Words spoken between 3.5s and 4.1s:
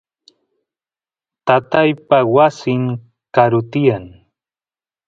tiyan